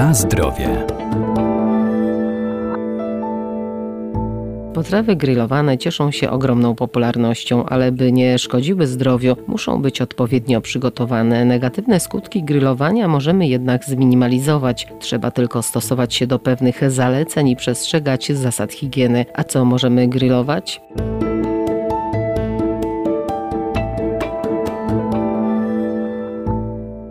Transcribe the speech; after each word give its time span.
Na 0.00 0.14
zdrowie. 0.14 0.86
Potrawy 4.74 5.16
grillowane 5.16 5.78
cieszą 5.78 6.10
się 6.10 6.30
ogromną 6.30 6.74
popularnością, 6.74 7.66
ale 7.66 7.92
by 7.92 8.12
nie 8.12 8.38
szkodziły 8.38 8.86
zdrowiu, 8.86 9.36
muszą 9.46 9.82
być 9.82 10.00
odpowiednio 10.00 10.60
przygotowane. 10.60 11.44
Negatywne 11.44 12.00
skutki 12.00 12.42
grillowania 12.42 13.08
możemy 13.08 13.48
jednak 13.48 13.84
zminimalizować. 13.84 14.88
Trzeba 15.00 15.30
tylko 15.30 15.62
stosować 15.62 16.14
się 16.14 16.26
do 16.26 16.38
pewnych 16.38 16.90
zaleceń 16.90 17.48
i 17.48 17.56
przestrzegać 17.56 18.32
zasad 18.32 18.72
higieny. 18.72 19.26
A 19.34 19.44
co 19.44 19.64
możemy 19.64 20.08
grillować? 20.08 20.80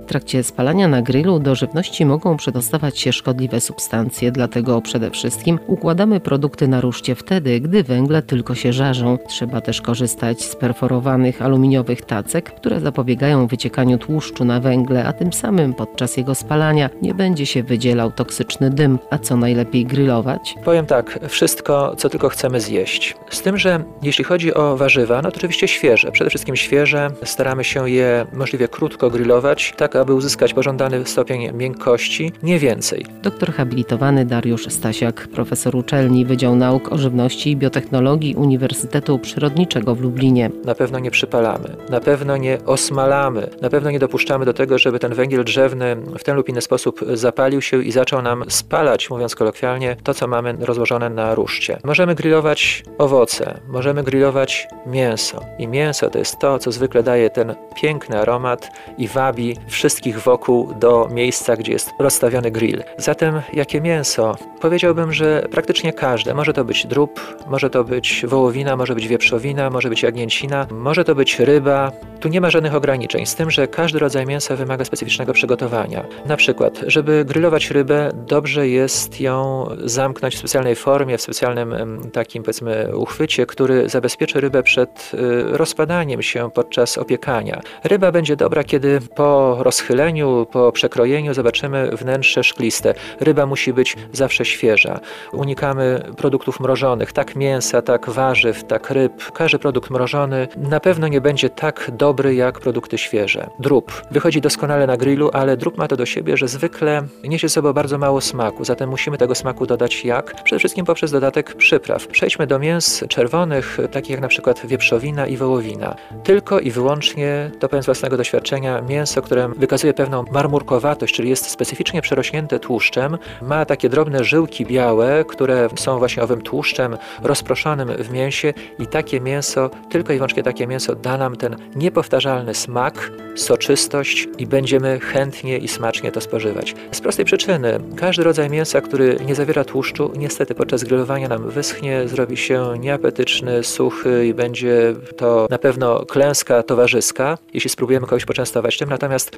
Trakcie 0.09 0.43
spalania 0.43 0.87
na 0.87 1.01
grillu 1.01 1.39
do 1.39 1.55
żywności 1.55 2.05
mogą 2.05 2.37
przedostawać 2.37 2.99
się 2.99 3.13
szkodliwe 3.13 3.61
substancje, 3.61 4.31
dlatego 4.31 4.81
przede 4.81 5.11
wszystkim 5.11 5.59
układamy 5.67 6.19
produkty 6.19 6.67
na 6.67 6.81
ruszcie 6.81 7.15
wtedy, 7.15 7.59
gdy 7.59 7.83
węgle 7.83 8.21
tylko 8.21 8.55
się 8.55 8.73
żarzą. 8.73 9.17
Trzeba 9.27 9.61
też 9.61 9.81
korzystać 9.81 10.41
z 10.41 10.55
perforowanych 10.55 11.41
aluminiowych 11.41 12.01
tacek, 12.01 12.53
które 12.53 12.79
zapobiegają 12.79 13.47
wyciekaniu 13.47 13.97
tłuszczu 13.97 14.45
na 14.45 14.59
węgle, 14.59 15.05
a 15.05 15.13
tym 15.13 15.33
samym 15.33 15.73
podczas 15.73 16.17
jego 16.17 16.35
spalania 16.35 16.89
nie 17.01 17.13
będzie 17.13 17.45
się 17.45 17.63
wydzielał 17.63 18.11
toksyczny 18.11 18.69
dym. 18.69 18.99
A 19.09 19.17
co 19.17 19.37
najlepiej 19.37 19.85
grillować? 19.85 20.55
Powiem 20.65 20.85
tak, 20.85 21.19
wszystko, 21.27 21.95
co 21.97 22.09
tylko 22.09 22.29
chcemy 22.29 22.61
zjeść. 22.61 23.15
Z 23.29 23.41
tym, 23.41 23.57
że 23.57 23.83
jeśli 24.01 24.23
chodzi 24.23 24.53
o 24.53 24.77
warzywa, 24.77 25.21
no 25.21 25.31
to 25.31 25.37
oczywiście 25.37 25.67
świeże, 25.67 26.11
przede 26.11 26.29
wszystkim 26.29 26.55
świeże. 26.55 27.07
Staramy 27.23 27.63
się 27.63 27.89
je 27.89 28.25
możliwie 28.33 28.67
krótko 28.67 29.09
grillować, 29.09 29.73
tak 29.77 29.98
aby 29.99 30.13
uzyskać 30.13 30.53
pożądany 30.53 31.05
stopień 31.05 31.51
miękkości, 31.53 32.31
nie 32.43 32.59
więcej. 32.59 33.05
Doktor 33.23 33.53
habilitowany 33.53 34.25
Dariusz 34.25 34.67
Stasiak, 34.67 35.27
profesor 35.27 35.75
uczelni 35.75 36.25
Wydział 36.25 36.55
Nauk 36.55 36.91
o 36.91 36.97
Żywności 36.97 37.51
i 37.51 37.57
Biotechnologii 37.57 38.35
Uniwersytetu 38.35 39.19
Przyrodniczego 39.19 39.95
w 39.95 40.01
Lublinie. 40.01 40.51
Na 40.65 40.75
pewno 40.75 40.99
nie 40.99 41.11
przypalamy, 41.11 41.75
na 41.89 41.99
pewno 41.99 42.37
nie 42.37 42.57
osmalamy, 42.65 43.49
na 43.61 43.69
pewno 43.69 43.91
nie 43.91 43.99
dopuszczamy 43.99 44.45
do 44.45 44.53
tego, 44.53 44.77
żeby 44.77 44.99
ten 44.99 45.13
węgiel 45.13 45.43
drzewny 45.43 45.95
w 46.19 46.23
ten 46.23 46.35
lub 46.35 46.49
inny 46.49 46.61
sposób 46.61 46.99
zapalił 47.13 47.61
się 47.61 47.83
i 47.83 47.91
zaczął 47.91 48.21
nam 48.21 48.43
spalać, 48.47 49.09
mówiąc 49.09 49.35
kolokwialnie, 49.35 49.95
to 50.03 50.13
co 50.13 50.27
mamy 50.27 50.55
rozłożone 50.59 51.09
na 51.09 51.35
ruszcie. 51.35 51.77
Możemy 51.83 52.15
grillować 52.15 52.83
owoce, 52.97 53.59
możemy 53.67 54.03
grillować 54.03 54.67
mięso 54.87 55.45
i 55.59 55.67
mięso 55.67 56.09
to 56.09 56.19
jest 56.19 56.39
to, 56.39 56.59
co 56.59 56.71
zwykle 56.71 57.03
daje 57.03 57.29
ten 57.29 57.55
piękny 57.75 58.19
aromat 58.19 58.71
i 58.97 59.07
wabi 59.07 59.55
wszystkich 59.67 59.88
wszystkich 59.89 60.19
wokół 60.19 60.73
do 60.73 61.07
miejsca, 61.11 61.55
gdzie 61.55 61.71
jest 61.71 61.93
rozstawiony 61.99 62.51
grill. 62.51 62.83
Zatem 62.97 63.41
jakie 63.53 63.81
mięso? 63.81 64.35
Powiedziałbym, 64.61 65.13
że 65.13 65.47
praktycznie 65.51 65.93
każde. 65.93 66.33
Może 66.33 66.53
to 66.53 66.65
być 66.65 66.87
drób, 66.87 67.37
może 67.47 67.69
to 67.69 67.83
być 67.83 68.25
wołowina, 68.27 68.75
może 68.75 68.95
być 68.95 69.07
wieprzowina, 69.07 69.69
może 69.69 69.89
być 69.89 70.03
jagnięcina, 70.03 70.67
może 70.71 71.03
to 71.03 71.15
być 71.15 71.39
ryba. 71.39 71.91
Tu 72.19 72.29
nie 72.29 72.41
ma 72.41 72.49
żadnych 72.49 72.75
ograniczeń, 72.75 73.25
z 73.25 73.35
tym, 73.35 73.51
że 73.51 73.67
każdy 73.67 73.99
rodzaj 73.99 74.25
mięsa 74.25 74.55
wymaga 74.55 74.85
specyficznego 74.85 75.33
przygotowania. 75.33 76.05
Na 76.25 76.37
przykład, 76.37 76.79
żeby 76.87 77.25
grillować 77.25 77.71
rybę, 77.71 78.11
dobrze 78.13 78.67
jest 78.67 79.21
ją 79.21 79.67
zamknąć 79.85 80.35
w 80.35 80.37
specjalnej 80.39 80.75
formie, 80.75 81.17
w 81.17 81.21
specjalnym 81.21 82.01
takim 82.13 82.43
powiedzmy 82.43 82.97
uchwycie, 82.97 83.45
który 83.45 83.89
zabezpieczy 83.89 84.41
rybę 84.41 84.63
przed 84.63 85.11
y, 85.13 85.57
rozpadaniem 85.57 86.21
się 86.21 86.51
podczas 86.51 86.97
opiekania. 86.97 87.61
Ryba 87.83 88.11
będzie 88.11 88.35
dobra, 88.35 88.63
kiedy 88.63 88.99
po 89.15 89.57
rozchyleniu 89.59 89.78
schyleniu, 89.79 90.47
po 90.51 90.71
przekrojeniu 90.71 91.33
zobaczymy 91.33 91.89
wnętrze 91.91 92.43
szkliste. 92.43 92.93
Ryba 93.19 93.45
musi 93.45 93.73
być 93.73 93.95
zawsze 94.13 94.45
świeża. 94.45 94.99
Unikamy 95.33 96.01
produktów 96.17 96.59
mrożonych, 96.59 97.13
tak 97.13 97.35
mięsa, 97.35 97.81
tak 97.81 98.09
warzyw, 98.09 98.63
tak 98.63 98.89
ryb. 98.89 99.31
Każdy 99.31 99.59
produkt 99.59 99.89
mrożony 99.89 100.47
na 100.57 100.79
pewno 100.79 101.07
nie 101.07 101.21
będzie 101.21 101.49
tak 101.49 101.91
dobry 101.97 102.35
jak 102.35 102.59
produkty 102.59 102.97
świeże. 102.97 103.49
Drób 103.59 104.01
wychodzi 104.11 104.41
doskonale 104.41 104.87
na 104.87 104.97
grillu, 104.97 105.29
ale 105.33 105.57
drób 105.57 105.77
ma 105.77 105.87
to 105.87 105.97
do 105.97 106.05
siebie, 106.05 106.37
że 106.37 106.47
zwykle 106.47 107.03
niesie 107.23 107.47
ze 107.47 107.53
sobą 107.53 107.73
bardzo 107.73 107.97
mało 107.97 108.21
smaku, 108.21 108.65
zatem 108.65 108.89
musimy 108.89 109.17
tego 109.17 109.35
smaku 109.35 109.65
dodać 109.65 110.05
jak? 110.05 110.43
Przede 110.43 110.59
wszystkim 110.59 110.85
poprzez 110.85 111.11
dodatek 111.11 111.55
przypraw. 111.55 112.07
Przejdźmy 112.07 112.47
do 112.47 112.59
mięs 112.59 113.03
czerwonych, 113.09 113.77
takich 113.91 114.11
jak 114.11 114.21
na 114.21 114.27
przykład 114.27 114.61
wieprzowina 114.65 115.27
i 115.27 115.37
wołowina. 115.37 115.95
Tylko 116.23 116.59
i 116.59 116.71
wyłącznie, 116.71 117.51
to 117.59 117.69
powiem 117.69 117.83
z 117.83 117.85
własnego 117.85 118.17
doświadczenia, 118.17 118.81
mięso, 118.81 119.21
które 119.21 119.49
wykazuje 119.69 119.93
pewną 119.93 120.25
marmurkowatość, 120.31 121.15
czyli 121.15 121.29
jest 121.29 121.49
specyficznie 121.49 122.01
przerośnięte 122.01 122.59
tłuszczem, 122.59 123.17
ma 123.41 123.65
takie 123.65 123.89
drobne 123.89 124.23
żyłki 124.23 124.65
białe, 124.65 125.25
które 125.25 125.69
są 125.75 125.97
właśnie 125.97 126.23
owym 126.23 126.41
tłuszczem 126.41 126.97
rozproszonym 127.23 127.89
w 127.89 128.11
mięsie 128.11 128.53
i 128.79 128.87
takie 128.87 129.21
mięso, 129.21 129.69
tylko 129.89 130.13
i 130.13 130.15
wyłącznie 130.15 130.43
takie 130.43 130.67
mięso 130.67 130.95
da 130.95 131.17
nam 131.17 131.35
ten 131.35 131.55
niepowtarzalny 131.75 132.55
smak, 132.55 133.11
soczystość 133.35 134.27
i 134.37 134.47
będziemy 134.47 134.99
chętnie 134.99 135.57
i 135.57 135.67
smacznie 135.67 136.11
to 136.11 136.21
spożywać. 136.21 136.75
Z 136.91 137.01
prostej 137.01 137.25
przyczyny, 137.25 137.79
każdy 137.95 138.23
rodzaj 138.23 138.49
mięsa, 138.49 138.81
który 138.81 139.17
nie 139.25 139.35
zawiera 139.35 139.63
tłuszczu, 139.63 140.11
niestety 140.17 140.55
podczas 140.55 140.83
grillowania 140.83 141.27
nam 141.27 141.49
wyschnie, 141.49 142.07
zrobi 142.07 142.37
się 142.37 142.73
nieapetyczny, 142.79 143.63
suchy 143.63 144.27
i 144.27 144.33
będzie 144.33 144.93
to 145.17 145.47
na 145.49 145.57
pewno 145.57 146.05
klęska 146.05 146.63
towarzyska, 146.63 147.37
jeśli 147.53 147.69
spróbujemy 147.69 148.07
kogoś 148.07 148.25
poczęstować 148.25 148.77
tym, 148.77 148.89
natomiast 148.89 149.35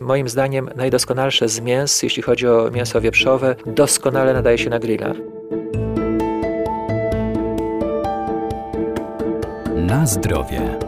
moim 0.00 0.28
zdaniem 0.28 0.70
najdoskonalsze 0.76 1.48
z 1.48 1.60
mięs, 1.60 2.02
jeśli 2.02 2.22
chodzi 2.22 2.48
o 2.48 2.70
mięso 2.70 3.00
wieprzowe, 3.00 3.56
doskonale 3.66 4.32
nadaje 4.32 4.58
się 4.58 4.70
na 4.70 4.78
grilla. 4.78 5.12
Na 9.76 10.06
zdrowie. 10.06 10.78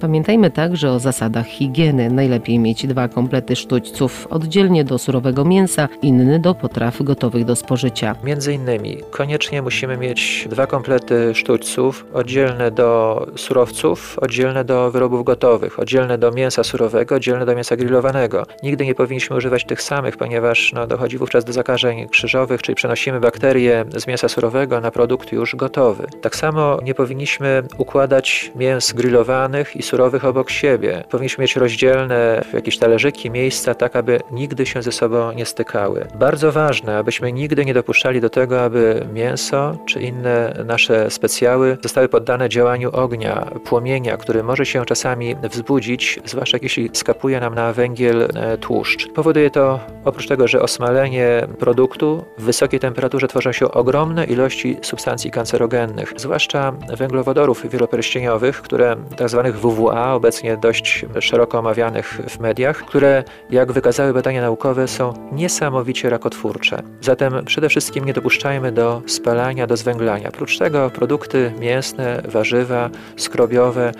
Pamiętajmy 0.00 0.50
także 0.50 0.90
o 0.90 0.98
zasadach 0.98 1.46
higieny. 1.46 2.10
Najlepiej 2.10 2.58
mieć 2.58 2.86
dwa 2.86 3.08
komplety 3.08 3.56
sztućców 3.56 4.26
oddzielnie 4.30 4.84
do 4.84 4.98
surowego 4.98 5.44
mięsa, 5.44 5.88
inny 6.02 6.38
do 6.38 6.54
potraw 6.54 7.02
gotowych 7.02 7.44
do 7.44 7.56
spożycia. 7.56 8.14
Między 8.24 8.54
innymi 8.54 8.98
koniecznie 9.10 9.62
musimy 9.62 9.96
mieć 9.96 10.48
dwa 10.50 10.66
komplety 10.66 11.34
sztućców 11.34 12.06
oddzielne 12.14 12.70
do 12.70 13.26
surowców, 13.36 14.18
oddzielne 14.18 14.64
do 14.64 14.90
wyrobów 14.90 15.24
gotowych, 15.24 15.78
oddzielne 15.78 16.18
do 16.18 16.30
mięsa 16.30 16.64
surowego, 16.64 17.14
oddzielne 17.14 17.46
do 17.46 17.54
mięsa 17.54 17.76
grillowanego. 17.76 18.46
Nigdy 18.62 18.86
nie 18.86 18.94
powinniśmy 18.94 19.36
używać 19.36 19.64
tych 19.64 19.82
samych, 19.82 20.16
ponieważ 20.16 20.72
no, 20.72 20.86
dochodzi 20.86 21.18
wówczas 21.18 21.44
do 21.44 21.52
zakażeń 21.52 22.08
krzyżowych, 22.08 22.62
czyli 22.62 22.76
przenosimy 22.76 23.20
bakterie 23.20 23.84
z 23.96 24.06
mięsa 24.06 24.28
surowego 24.28 24.80
na 24.80 24.90
produkt 24.90 25.32
już 25.32 25.56
gotowy. 25.56 26.06
Tak 26.20 26.36
samo 26.36 26.78
nie 26.82 26.94
powinniśmy 26.94 27.62
układać 27.78 28.52
mięs 28.56 28.92
grillowanych 28.92 29.76
i 29.76 29.87
surowych 29.88 30.24
obok 30.24 30.50
siebie. 30.50 31.04
Powinniśmy 31.10 31.42
mieć 31.42 31.56
rozdzielne 31.56 32.44
jakieś 32.52 32.78
talerzyki, 32.78 33.30
miejsca, 33.30 33.74
tak 33.74 33.96
aby 33.96 34.20
nigdy 34.30 34.66
się 34.66 34.82
ze 34.82 34.92
sobą 34.92 35.32
nie 35.32 35.46
stykały. 35.46 36.06
Bardzo 36.14 36.52
ważne, 36.52 36.98
abyśmy 36.98 37.32
nigdy 37.32 37.64
nie 37.64 37.74
dopuszczali 37.74 38.20
do 38.20 38.30
tego, 38.30 38.62
aby 38.62 39.06
mięso 39.12 39.78
czy 39.86 40.00
inne 40.00 40.64
nasze 40.66 41.10
specjały 41.10 41.78
zostały 41.82 42.08
poddane 42.08 42.48
działaniu 42.48 42.90
ognia, 42.92 43.50
płomienia, 43.64 44.16
który 44.16 44.42
może 44.42 44.66
się 44.66 44.84
czasami 44.84 45.36
wzbudzić, 45.50 46.20
zwłaszcza 46.24 46.58
jeśli 46.62 46.90
skapuje 46.92 47.40
nam 47.40 47.54
na 47.54 47.72
węgiel 47.72 48.22
e, 48.22 48.58
tłuszcz. 48.58 49.08
Powoduje 49.08 49.50
to 49.50 49.80
oprócz 50.04 50.26
tego, 50.26 50.48
że 50.48 50.62
osmalenie 50.62 51.46
produktu 51.58 52.24
w 52.38 52.42
wysokiej 52.42 52.80
temperaturze 52.80 53.28
tworzą 53.28 53.52
się 53.52 53.70
ogromne 53.70 54.24
ilości 54.24 54.76
substancji 54.82 55.30
kancerogennych, 55.30 56.12
zwłaszcza 56.16 56.72
węglowodorów 56.96 57.70
wieloperścieniowych, 57.70 58.62
które 58.62 58.96
tzw. 59.18 59.42
Tak 59.44 59.56
WW 59.56 59.77
WWA, 59.78 60.14
obecnie 60.14 60.56
dość 60.56 61.04
szeroko 61.20 61.58
omawianych 61.58 62.20
w 62.28 62.40
mediach, 62.40 62.84
które, 62.84 63.24
jak 63.50 63.72
wykazały 63.72 64.12
badania 64.12 64.40
naukowe, 64.40 64.88
są 64.88 65.12
niesamowicie 65.32 66.10
rakotwórcze. 66.10 66.82
Zatem 67.00 67.44
przede 67.44 67.68
wszystkim 67.68 68.04
nie 68.04 68.12
dopuszczajmy 68.12 68.72
do 68.72 69.02
spalania, 69.06 69.66
do 69.66 69.76
zwęglania. 69.76 70.28
Oprócz 70.28 70.58
tego 70.58 70.90
produkty 70.90 71.52
mięsne, 71.60 72.22
warzywa, 72.28 72.90
skrobiowe, 73.16 73.92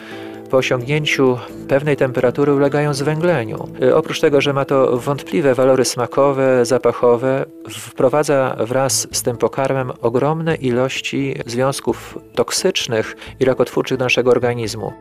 po 0.50 0.56
osiągnięciu 0.56 1.38
pewnej 1.68 1.96
temperatury 1.96 2.54
ulegają 2.54 2.94
zwęgleniu. 2.94 3.68
Oprócz 3.94 4.20
tego, 4.20 4.40
że 4.40 4.52
ma 4.52 4.64
to 4.64 4.96
wątpliwe 4.96 5.54
walory 5.54 5.84
smakowe, 5.84 6.64
zapachowe, 6.64 7.44
wprowadza 7.70 8.56
wraz 8.58 9.08
z 9.12 9.22
tym 9.22 9.36
pokarmem 9.36 9.92
ogromne 10.02 10.54
ilości 10.54 11.34
związków 11.46 12.18
toksycznych 12.34 13.16
i 13.40 13.44
rakotwórczych 13.44 13.98
do 13.98 14.04
naszego 14.04 14.30
organizmu. 14.30 14.92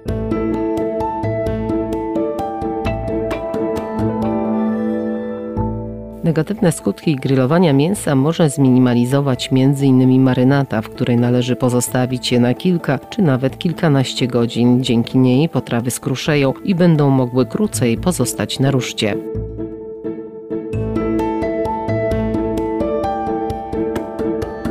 Negatywne 6.27 6.71
skutki 6.71 7.15
grillowania 7.15 7.73
mięsa 7.73 8.15
może 8.15 8.49
zminimalizować 8.49 9.49
m.in. 9.51 10.21
marynata, 10.21 10.81
w 10.81 10.89
której 10.89 11.17
należy 11.17 11.55
pozostawić 11.55 12.31
je 12.31 12.39
na 12.39 12.53
kilka 12.53 12.99
czy 12.99 13.21
nawet 13.21 13.57
kilkanaście 13.57 14.27
godzin. 14.27 14.83
Dzięki 14.83 15.17
niej 15.17 15.49
potrawy 15.49 15.91
skruszeją 15.91 16.53
i 16.63 16.75
będą 16.75 17.09
mogły 17.09 17.45
krócej 17.45 17.97
pozostać 17.97 18.59
na 18.59 18.71
ruszcie. 18.71 19.17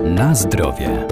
Na 0.04 0.34
zdrowie. 0.34 1.06